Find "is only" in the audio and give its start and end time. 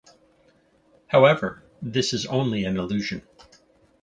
2.11-2.63